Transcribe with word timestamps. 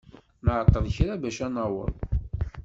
Nɛeṭṭel 0.45 0.85
kra 0.95 1.13
bac 1.21 1.37
ad 1.45 1.51
naweḍ. 1.51 1.93